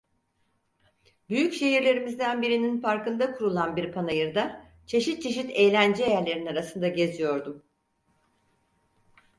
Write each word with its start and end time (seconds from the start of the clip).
Büyük 1.29 1.53
şehirlerimizden 1.53 2.41
birinin 2.41 2.81
parkında 2.81 3.31
kurulan 3.31 3.75
bir 3.75 3.91
panayırda 3.91 4.63
çeşit 4.85 5.23
çeşit 5.23 5.49
eğlence 5.53 6.03
yerlerinin 6.03 6.45
arasında 6.45 6.87
geziyordum. 6.87 7.63